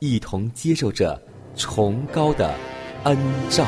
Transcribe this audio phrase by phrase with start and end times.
[0.00, 1.20] 一同接受着
[1.54, 2.54] 崇高的
[3.04, 3.16] 恩
[3.50, 3.66] 照。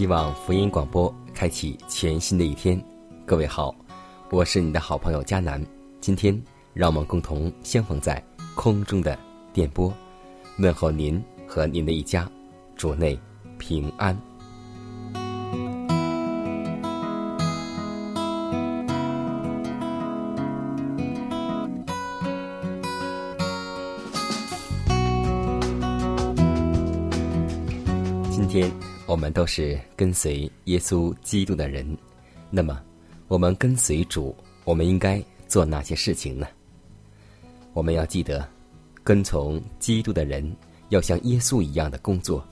[0.00, 2.82] 希望福音广播开启全新的一天。
[3.26, 3.74] 各位好，
[4.30, 5.62] 我是你的好朋友佳南。
[6.00, 6.42] 今天
[6.72, 9.18] 让我们共同相逢在空中的
[9.52, 9.92] 电波，
[10.58, 12.26] 问候您和您的一家，
[12.76, 13.20] 主内
[13.58, 14.18] 平安。
[29.10, 31.84] 我们都是跟随耶稣基督的人，
[32.48, 32.80] 那么
[33.26, 34.32] 我们跟随主，
[34.62, 36.46] 我们应该做哪些事情呢？
[37.72, 38.48] 我们要记得，
[39.02, 40.56] 跟从基督的人
[40.90, 42.46] 要像耶稣一样的工作。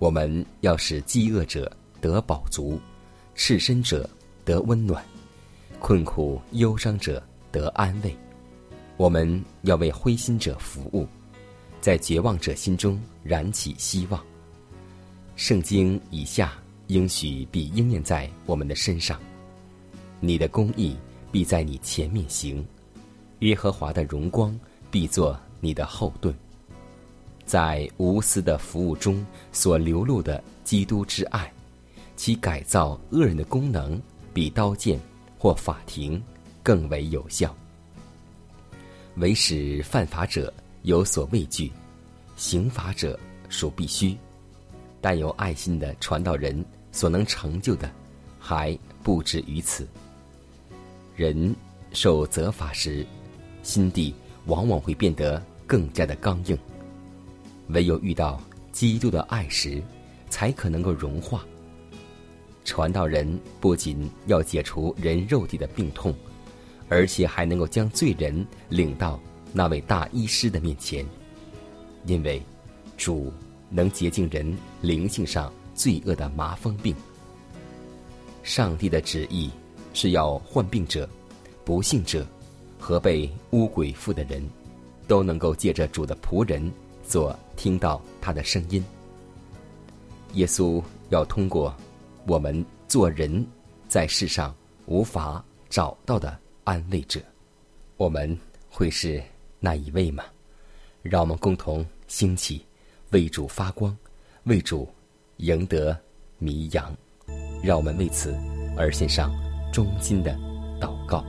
[0.00, 2.76] 我们要使饥饿者得饱足，
[3.36, 4.10] 赤身者
[4.44, 5.00] 得温暖，
[5.78, 7.22] 困苦忧伤者
[7.52, 8.12] 得安慰。
[8.96, 11.06] 我们要为灰心者服务，
[11.80, 14.20] 在绝望者心中燃起希望。
[15.36, 16.54] 圣经以下
[16.86, 19.20] 应许必应验在我们的身上，
[20.20, 20.96] 你的公义
[21.32, 22.64] 必在你前面行，
[23.40, 24.58] 耶和华的荣光
[24.92, 26.34] 必作你的后盾。
[27.44, 31.52] 在无私的服务中所流露的基督之爱，
[32.16, 34.00] 其改造恶人的功能
[34.32, 34.98] 比刀剑
[35.36, 36.22] 或法庭
[36.62, 37.54] 更为有效。
[39.16, 40.52] 为使犯法者
[40.82, 41.70] 有所畏惧，
[42.36, 43.18] 刑罚者
[43.48, 44.16] 属必须。
[45.04, 47.90] 但有爱心的传道人所能成就的，
[48.38, 49.86] 还不止于此。
[51.14, 51.54] 人
[51.92, 53.06] 受责罚时，
[53.62, 54.14] 心地
[54.46, 56.56] 往往会变得更加的刚硬。
[57.68, 58.40] 唯有遇到
[58.72, 59.82] 基督的爱时，
[60.30, 61.44] 才可能够融化。
[62.64, 66.14] 传道人不仅要解除人肉体的病痛，
[66.88, 69.20] 而且还能够将罪人领到
[69.52, 71.04] 那位大医师的面前，
[72.06, 72.42] 因为
[72.96, 73.30] 主。
[73.74, 76.94] 能洁净人灵性上罪恶的麻风病。
[78.44, 79.50] 上帝的旨意
[79.92, 81.08] 是要患病者、
[81.64, 82.24] 不幸者
[82.78, 84.48] 和被污鬼附的人，
[85.08, 88.84] 都能够借着主的仆人所听到他的声音。
[90.34, 91.74] 耶稣要通过
[92.26, 93.44] 我们做人，
[93.88, 94.54] 在世上
[94.86, 97.20] 无法找到的安慰者，
[97.96, 98.38] 我们
[98.70, 99.20] 会是
[99.58, 100.22] 那一位吗？
[101.02, 102.64] 让我们共同兴起。
[103.14, 103.96] 为主发光，
[104.42, 104.88] 为主
[105.36, 105.96] 赢得
[106.38, 106.92] 迷羊，
[107.62, 108.36] 让我们为此
[108.76, 109.32] 而献上
[109.72, 110.36] 衷心的
[110.80, 111.24] 祷告。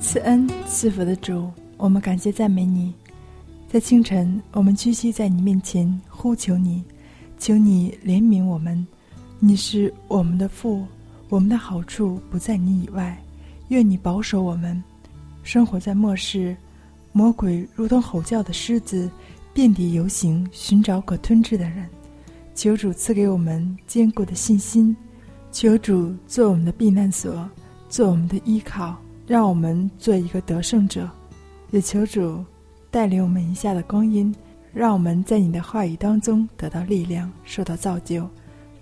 [0.00, 2.92] 赐恩赐福的主，我们感谢赞美你。
[3.68, 6.82] 在清晨，我们屈膝在你面前呼求你，
[7.38, 8.84] 求你怜悯我们。
[9.38, 10.84] 你是我们的父。
[11.32, 13.18] 我们的好处不在你以外，
[13.68, 14.84] 愿你保守我们。
[15.42, 16.54] 生活在末世，
[17.10, 19.10] 魔鬼如同吼叫的狮子，
[19.54, 21.88] 遍地游行，寻找可吞吃的人。
[22.54, 24.94] 求主赐给我们坚固的信心，
[25.50, 27.48] 求主做我们的避难所，
[27.88, 28.94] 做我们的依靠，
[29.26, 31.08] 让我们做一个得胜者。
[31.70, 32.44] 也求主
[32.90, 34.34] 带领我们一下的光阴，
[34.70, 38.28] 让我们在你的话语当中得到力量，受到造就。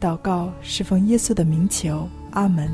[0.01, 2.71] 祷告侍奉耶稣的名求，阿门。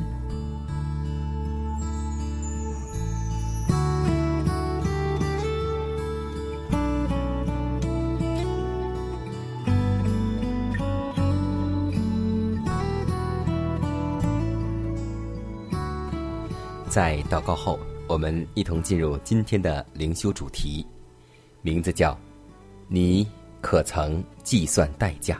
[16.89, 20.83] 在祷告后，我们一同进入今天的灵修主题，
[21.61, 22.17] 名字叫
[22.89, 23.27] “你
[23.61, 25.39] 可曾计算代价？”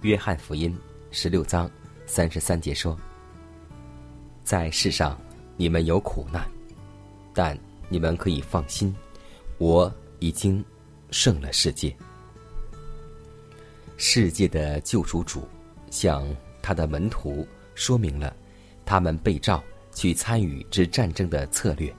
[0.00, 0.74] 约翰福音
[1.10, 1.70] 十六章
[2.14, 2.94] 三十三节说
[4.44, 5.18] ：“在世上
[5.56, 6.46] 你们有苦难，
[7.32, 8.94] 但你们可以放心，
[9.56, 10.62] 我已经
[11.10, 11.96] 胜了世界。
[13.96, 15.48] 世界的救赎主
[15.90, 16.22] 向
[16.60, 18.36] 他的门徒说明了
[18.84, 21.94] 他们被召。”去参与之战争的策略，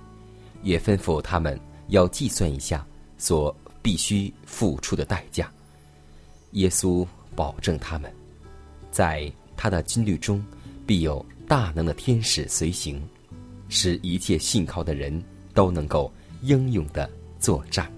[0.63, 1.59] 也吩咐他们
[1.89, 2.83] 要计算一下
[3.19, 5.47] 所必须付出的代价。
[6.53, 7.05] 耶稣
[7.35, 8.11] 保证他们，
[8.89, 9.31] 在
[9.63, 10.43] 他的军旅中
[10.85, 13.01] 必有大能的天使随行，
[13.69, 15.23] 使一切信靠的人
[15.53, 16.11] 都能够
[16.41, 17.89] 英勇的作战。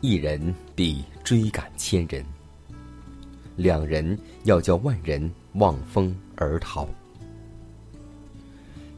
[0.00, 2.24] 一人必追赶千人，
[3.56, 6.88] 两人要叫万人望风而逃。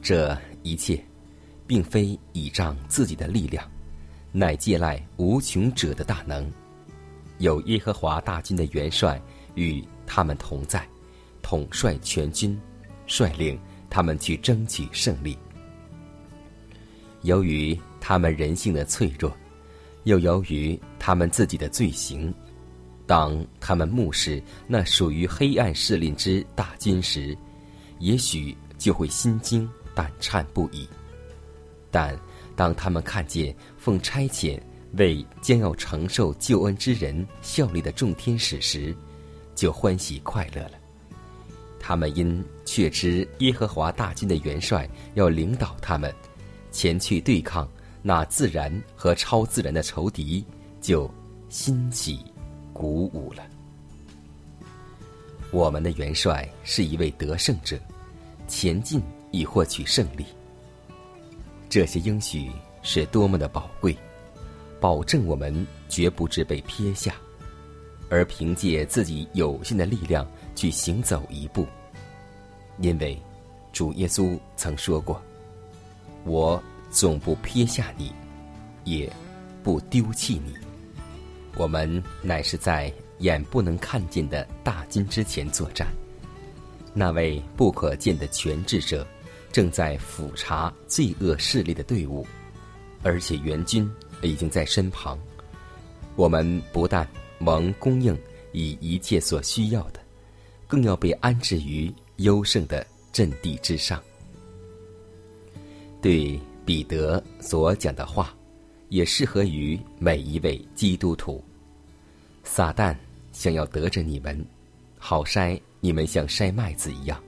[0.02, 1.02] 这一切，
[1.66, 3.66] 并非倚仗自己的力量，
[4.32, 6.46] 乃借赖无穷者的大能。
[7.38, 9.18] 有耶和华大军的元帅
[9.54, 10.84] 与他们同在，
[11.40, 12.60] 统帅全军，
[13.06, 13.56] 率领
[13.88, 15.38] 他们去争取胜利。
[17.22, 19.32] 由于他们人性的脆弱，
[20.02, 22.34] 又由于他们自己的罪行，
[23.06, 27.38] 当他们目视那属于黑暗势力之大军时，
[28.00, 29.70] 也许就会心惊。
[29.94, 30.88] 胆颤不已，
[31.90, 32.18] 但
[32.56, 34.58] 当他们看见奉差遣
[34.94, 38.96] 为将要承受救恩之人效力的众天使时，
[39.60, 40.72] 就欢喜快乐了。
[41.78, 46.10] 他们因确知耶和华大军的元帅要领导他们
[46.70, 47.68] 前去对抗
[48.00, 50.42] 那自然和超自然的仇敌，
[50.80, 51.12] 就
[51.50, 52.24] 欣喜
[52.72, 53.42] 鼓舞了。
[55.50, 57.78] 我们的元帅是一位得胜者，
[58.48, 59.02] 前进。
[59.32, 60.26] 以获取胜利，
[61.68, 62.50] 这些应许
[62.82, 63.96] 是多么的宝贵，
[64.80, 67.14] 保证我们绝不至被撇下，
[68.10, 71.66] 而凭借自己有限的力量去行走一步。
[72.80, 73.18] 因为
[73.72, 75.22] 主耶稣曾说过
[76.24, 78.12] ：“我总不撇下你，
[78.84, 79.10] 也
[79.62, 80.54] 不丢弃你。”
[81.56, 85.86] 我们乃是在眼不能看见的大金之前作战，
[86.92, 89.06] 那位不可见的全智者。
[89.52, 92.24] 正在俯查罪恶势力的队伍，
[93.02, 93.90] 而且援军
[94.22, 95.18] 已经在身旁。
[96.14, 97.04] 我们不但
[97.40, 98.16] 蒙供应
[98.52, 100.00] 以一切所需要的，
[100.68, 104.00] 更要被安置于优胜的阵地之上。
[106.02, 108.34] 对彼得所讲的话，
[108.90, 111.42] 也适合于每一位基督徒。
[112.44, 112.94] 撒旦
[113.32, 114.44] 想要得着你们，
[114.98, 117.20] 好筛你们像筛麦子一样。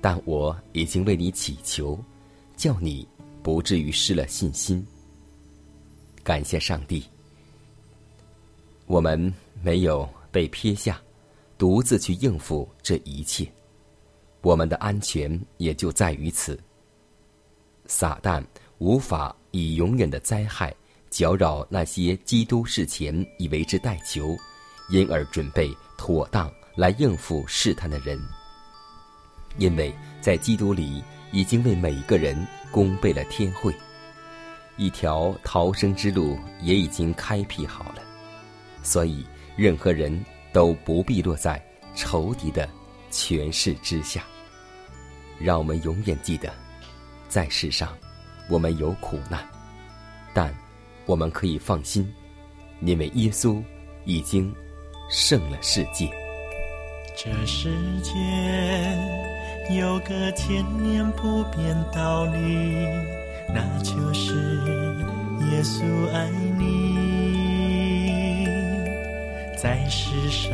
[0.00, 1.98] 但我已经为你祈求，
[2.56, 3.08] 叫你
[3.42, 4.86] 不至于失了信心。
[6.22, 7.02] 感谢上帝，
[8.86, 11.00] 我们没有被撇下，
[11.56, 13.50] 独自去应付这一切，
[14.42, 16.58] 我们的安全也就在于此。
[17.86, 18.44] 撒旦
[18.78, 20.74] 无法以永远的灾害
[21.10, 24.36] 搅扰那些基督事前以为之代求，
[24.90, 28.20] 因而准备妥当来应付试探的人。
[29.58, 32.36] 因为在基督里已经为每一个人
[32.72, 33.74] 供备了天会，
[34.76, 38.02] 一条逃生之路也已经开辟好了，
[38.84, 39.26] 所以
[39.56, 41.60] 任何人都不必落在
[41.96, 42.68] 仇敌的
[43.10, 44.22] 权势之下。
[45.40, 46.52] 让我们永远记得，
[47.28, 47.88] 在世上
[48.48, 49.44] 我们有苦难，
[50.32, 50.54] 但
[51.06, 52.08] 我们可以放心，
[52.82, 53.60] 因为耶稣
[54.04, 54.54] 已经
[55.10, 56.08] 胜了世界。
[57.16, 57.68] 这世
[58.00, 58.14] 间。
[59.70, 62.86] 有个千年不变道理，
[63.48, 64.34] 那就是
[65.50, 66.93] 耶稣爱你。
[69.64, 70.52] 在世上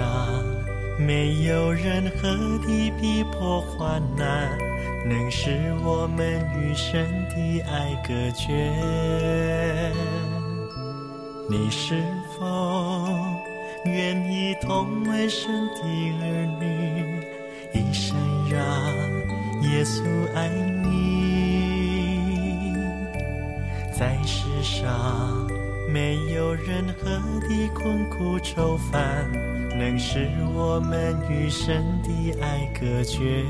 [0.96, 2.28] 没有任何
[2.64, 4.56] 的逼迫患难，
[5.04, 5.50] 能使
[5.84, 8.70] 我们与神的爱隔绝。
[11.48, 12.00] 你是
[12.38, 13.08] 否
[13.84, 15.82] 愿意同为神的
[16.20, 17.20] 儿女？
[17.74, 18.16] 一生
[18.48, 18.62] 让。
[19.72, 20.04] 耶稣
[20.36, 20.48] 爱
[20.84, 20.88] 你，
[23.92, 25.48] 在世上
[25.92, 27.10] 没有任何
[27.48, 29.28] 的困苦愁烦，
[29.76, 33.44] 能使我们与神的爱隔绝。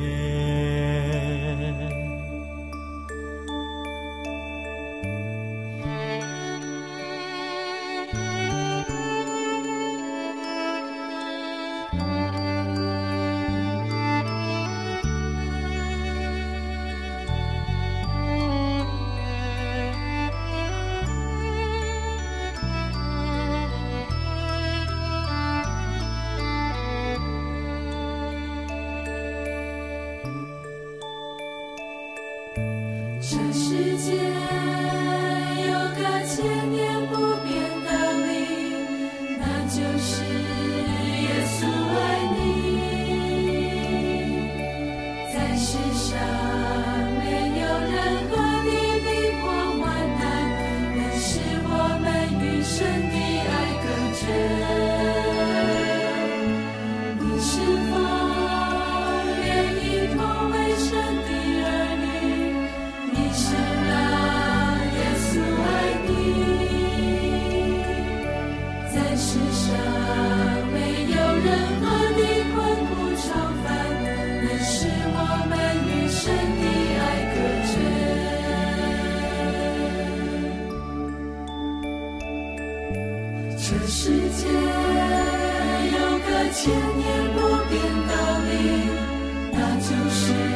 [89.91, 90.50] 就是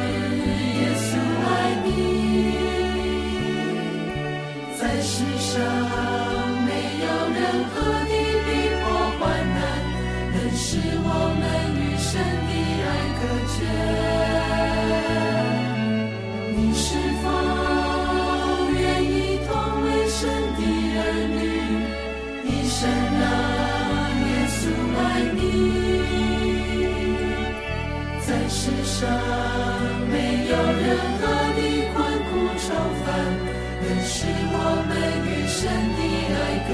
[35.57, 36.01] 神的
[36.35, 36.69] 爱歌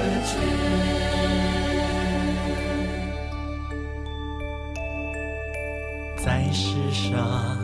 [6.18, 7.56] 在世上，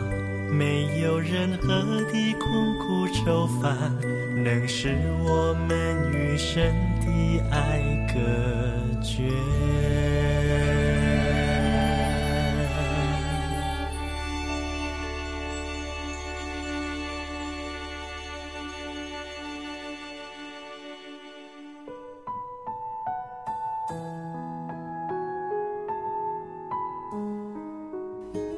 [0.48, 1.66] 没有任何
[2.12, 3.92] 的困苦愁烦，
[4.44, 7.80] 能使我们与神的爱
[8.14, 8.67] 隔。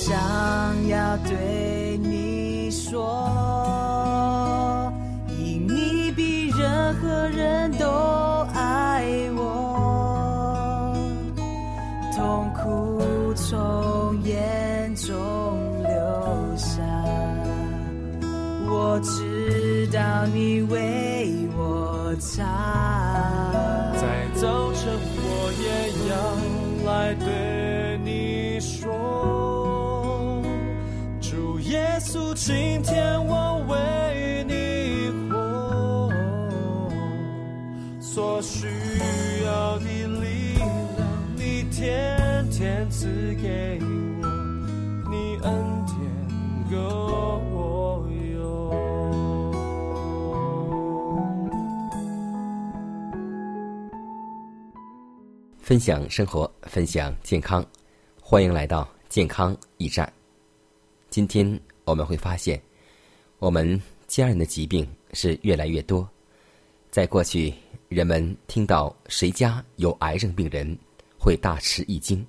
[0.00, 0.16] 想
[0.86, 1.57] 要对
[42.58, 43.78] 天赐给
[44.20, 44.26] 我，
[45.08, 45.96] 你恩典
[46.72, 46.76] 够
[47.52, 48.34] 我用。
[55.60, 57.64] 分享生活，分享健康，
[58.20, 60.12] 欢迎来到健康驿站。
[61.10, 61.48] 今天
[61.84, 62.60] 我们会发现，
[63.38, 66.10] 我们家人的疾病是越来越多。
[66.90, 67.54] 在过去，
[67.88, 70.76] 人们听到谁家有癌症病人，
[71.20, 72.26] 会大吃一惊。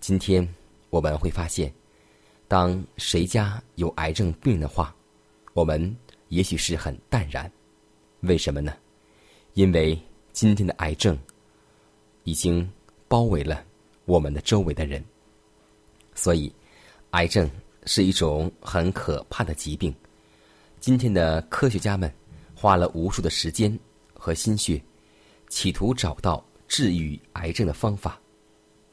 [0.00, 0.46] 今天
[0.90, 1.72] 我们会发现，
[2.46, 4.94] 当谁家有癌症病的话，
[5.54, 5.96] 我们
[6.28, 7.50] 也许是很淡然。
[8.20, 8.76] 为什么呢？
[9.54, 9.98] 因为
[10.32, 11.18] 今天的癌症。
[12.24, 12.70] 已经
[13.06, 13.64] 包围了
[14.04, 15.02] 我们的周围的人，
[16.14, 16.52] 所以，
[17.12, 17.50] 癌症
[17.86, 19.94] 是一种很可怕的疾病。
[20.78, 22.12] 今天的科学家们
[22.54, 23.78] 花了无数的时间
[24.12, 24.78] 和心血，
[25.48, 28.20] 企图找到治愈癌症的方法，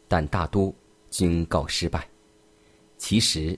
[0.08, 0.74] 但大多
[1.18, 2.06] 均告失败。
[2.98, 3.58] 其实，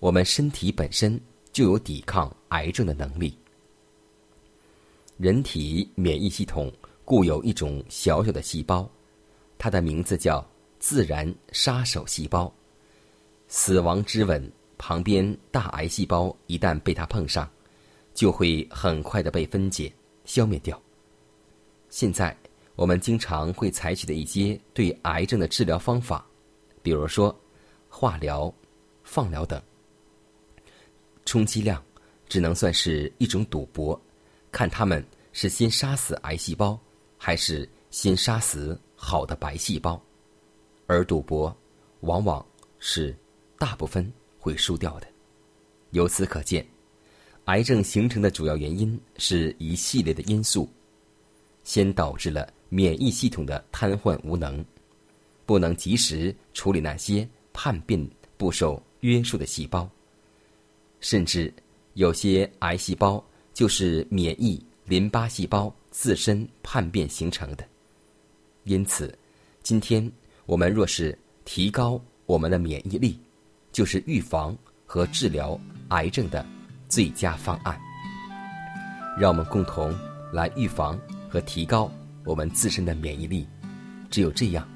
[0.00, 1.20] 我们身体本身
[1.52, 3.38] 就有抵抗癌症的能力。
[5.16, 6.72] 人体免疫系统
[7.04, 8.90] 固有一种小小的细胞。
[9.56, 10.44] 它的名字叫
[10.80, 12.52] 自然杀手细胞，
[13.46, 17.48] 死亡之吻旁边大癌细胞一旦被它碰上，
[18.14, 19.92] 就会很快的被分解
[20.24, 20.80] 消灭掉。
[21.88, 22.36] 现在
[22.74, 26.26] 我们经常会采取的一些对癌症的治疗方法，
[26.86, 27.36] 比如说
[27.88, 28.54] 化疗、
[29.02, 29.60] 放疗等，
[31.24, 31.82] 充其量
[32.28, 34.00] 只能算是一种赌博，
[34.52, 36.78] 看他们是先杀死癌细胞，
[37.18, 38.80] 还是先杀死。
[38.94, 40.00] 好的白细胞，
[40.86, 41.54] 而赌博
[42.02, 42.44] 往往
[42.78, 43.12] 是
[43.58, 44.08] 大部分
[44.38, 45.08] 会输掉的。
[45.90, 46.64] 由此可见，
[47.46, 50.70] 癌症形成的主要原因是一系列的因素，
[51.64, 54.64] 先导致了免疫系统的瘫痪无能，
[55.46, 58.06] 不能及时处理那些叛变
[58.36, 59.88] 不受约束的细胞，
[61.00, 61.52] 甚至
[61.94, 67.64] 有些癌细胞就是免疫淋巴细胞自身叛变形成的。
[68.64, 69.16] 因此，
[69.62, 70.10] 今天
[70.44, 73.18] 我们若是提高我们的免疫力，
[73.70, 75.58] 就是预防和治疗
[75.90, 76.44] 癌症的
[76.88, 77.80] 最佳方案。
[79.18, 79.96] 让我们共同
[80.32, 81.90] 来预防和提高
[82.24, 83.46] 我们自身的免疫力，
[84.10, 84.68] 只有这样，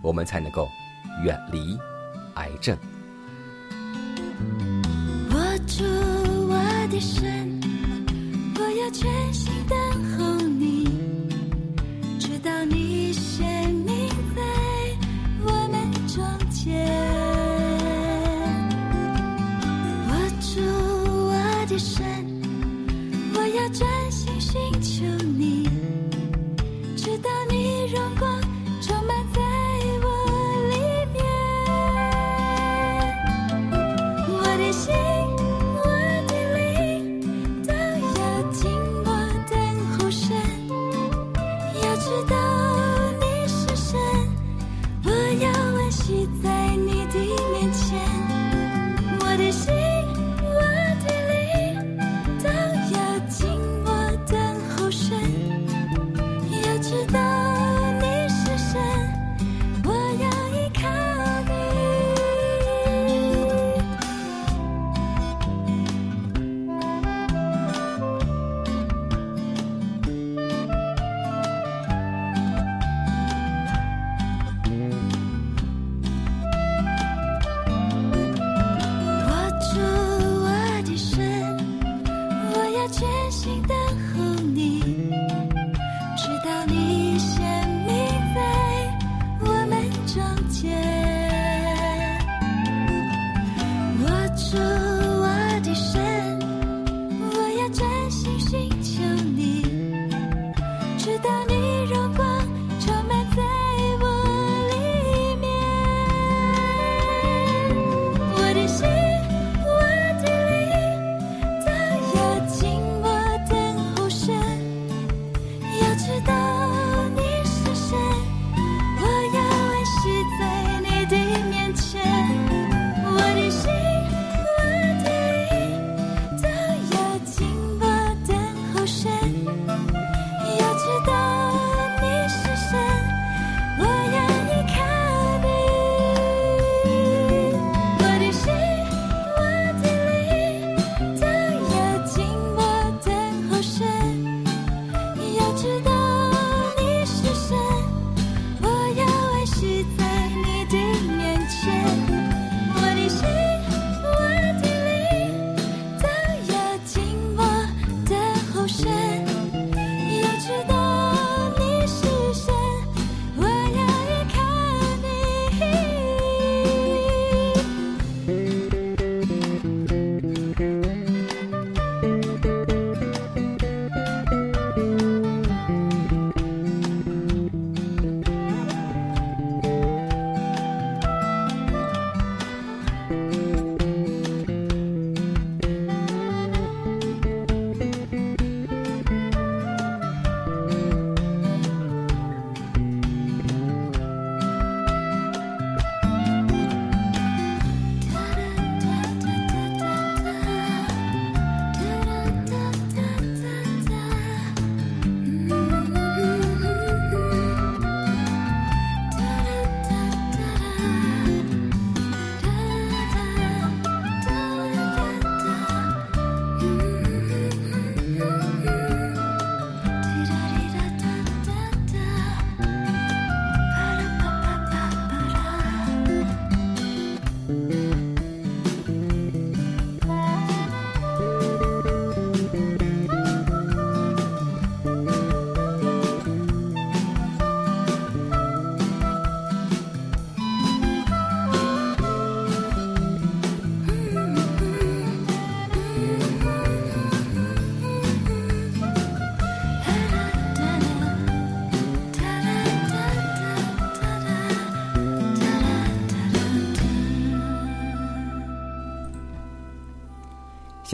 [0.00, 0.68] 我们才能够
[1.24, 1.78] 远离
[2.34, 2.76] 癌症。
[5.30, 5.84] 握住
[6.48, 6.54] 我
[6.90, 7.22] 的手，
[8.56, 9.74] 我要全新的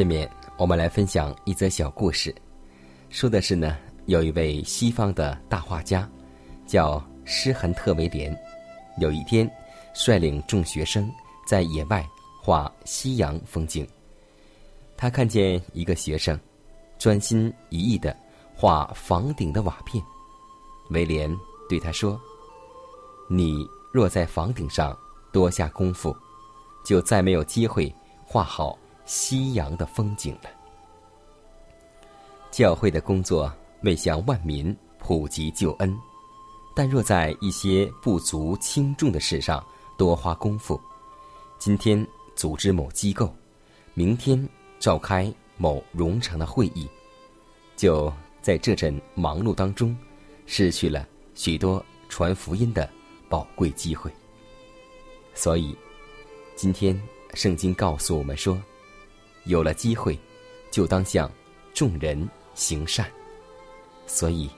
[0.04, 2.34] 下面我们来分享一则小故事，
[3.08, 6.06] 说的是呢，有一位西方的大画家，
[6.66, 8.38] 叫施痕特维廉，
[8.98, 9.50] 有一天
[9.94, 11.10] 率领众学生
[11.46, 12.06] 在野外
[12.38, 13.88] 画夕阳风景。
[14.94, 16.38] 他看见一个学生
[16.98, 18.14] 专心一意的
[18.54, 20.04] 画房顶的瓦片，
[20.90, 21.34] 威廉
[21.66, 22.20] 对他说
[23.26, 24.94] ：“你若在房顶上
[25.32, 26.14] 多下功夫，
[26.84, 27.90] 就再没有机会
[28.22, 30.50] 画好夕阳的风景了。”
[32.50, 35.96] 教会的工作为向万民普及救恩，
[36.74, 39.64] 但若在一些不足轻重的事上
[39.96, 40.80] 多花功夫，
[41.58, 43.34] 今天组织某机构，
[43.94, 44.48] 明天。
[44.80, 46.86] 召开某冗长的会议，
[47.74, 48.12] 就
[48.42, 49.96] 在这阵忙碌当中，
[50.44, 52.86] 失去了许多传福音的
[53.30, 54.12] 宝贵机会。
[55.32, 55.74] 所以，
[56.54, 57.00] 今天
[57.32, 58.60] 圣经告诉我们说，
[59.44, 60.18] 有了机会，
[60.70, 61.30] 就当向
[61.72, 63.10] 众人行善。
[64.06, 64.50] 所以，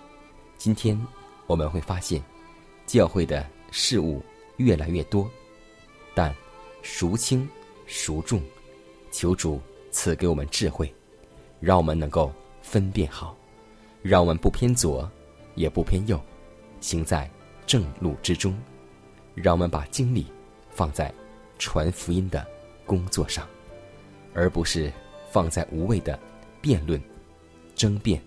[0.57, 1.01] 今天
[1.47, 2.23] 我们会发现，
[2.87, 4.23] 教会的事物
[4.57, 5.31] 越来越多，
[6.15, 6.35] 但
[6.83, 7.49] 孰轻
[7.87, 8.43] 孰重，
[9.11, 9.61] 求主。
[9.93, 10.95] 赐给我们智慧，
[11.59, 13.35] 让我们能够分辨好，
[14.03, 15.11] 让我们不偏左，
[15.55, 16.21] 也不偏右，
[16.83, 17.31] 行在
[17.67, 18.55] 正路之中。
[19.35, 20.27] 让我们把精力
[20.69, 21.11] 放在
[21.59, 22.47] 传福音的
[22.85, 23.49] 工作上，
[24.37, 24.93] 而不是
[25.31, 26.17] 放在无谓的
[26.61, 27.01] 辩论、
[27.75, 28.21] 争辩、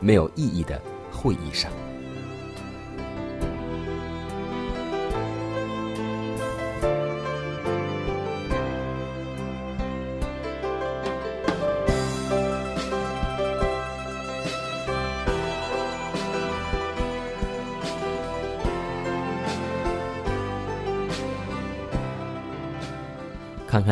[0.00, 1.70] 没有意义的会议上。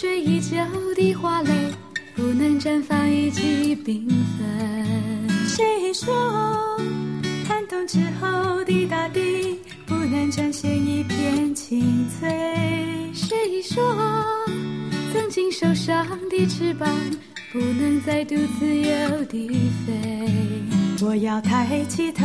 [0.00, 0.56] 睡已久
[0.96, 1.50] 的花蕾
[2.16, 5.28] 不能绽放一季缤纷。
[5.46, 6.10] 谁说，
[7.46, 12.30] 寒冬之后的大地不能展现一片青翠？
[13.12, 13.94] 谁说，
[15.12, 16.88] 曾经受伤的翅膀
[17.52, 19.50] 不能再度自由地
[19.86, 21.04] 飞？
[21.04, 22.24] 我要抬起头，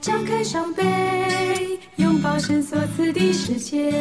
[0.00, 0.82] 张开双臂。
[1.96, 3.92] 拥抱神所赐的世界。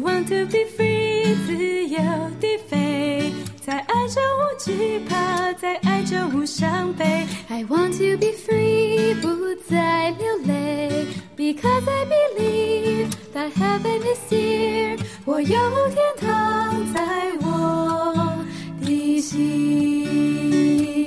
[0.00, 1.52] I want to be free，自
[1.88, 2.00] 由
[2.40, 7.04] 地飞，在爱中无惧怕，在爱中无伤悲。
[7.50, 9.28] I want to be free，不
[9.68, 11.04] 再流泪
[11.36, 15.46] ，Because I believe that heaven is here，我有
[15.90, 17.02] 天堂在
[17.42, 18.42] 我
[18.80, 20.99] 的心。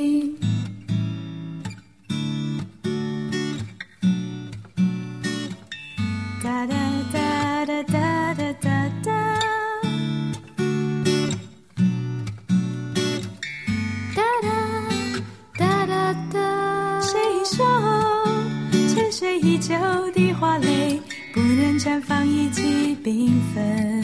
[21.84, 24.02] 绽放一季缤纷。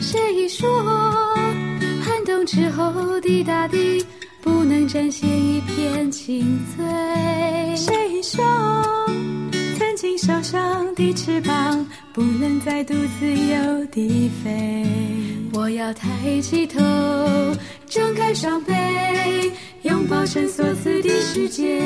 [0.00, 0.68] 谁说
[2.02, 4.04] 寒冬之后的大地
[4.40, 6.84] 不能展现一片青翠？
[7.76, 8.44] 谁说
[9.78, 14.84] 曾经受伤的翅膀，不能再独自游地飞。
[15.52, 16.80] 我要抬起头，
[17.86, 18.72] 张开双臂，
[19.82, 21.80] 拥抱神所赐的世界。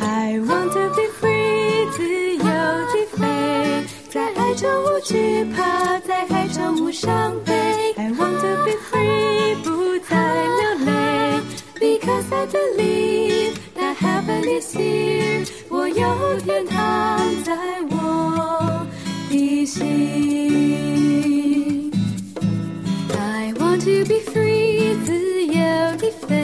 [0.00, 1.27] I want to be free，
[4.58, 7.52] 在爱中无惧怕，在海中无伤悲。
[7.96, 10.90] I want to be free，不再流泪
[11.78, 17.54] ，Because I believe that heaven is here，我有天堂在
[17.90, 18.84] 我
[19.30, 19.84] 的心。
[23.16, 25.62] I want to be free，自由
[25.98, 26.34] 地飞，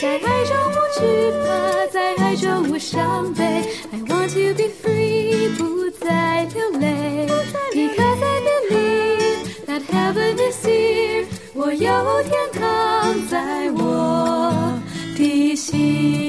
[0.00, 1.00] 在爱中无惧
[1.46, 1.46] 怕，
[1.92, 3.44] 在爱中无伤悲。
[3.92, 5.77] I want to be free，不
[6.08, 7.26] 再流泪
[7.74, 14.80] ，Because I believe that heaven is here，我有天堂在我
[15.18, 16.27] 的心。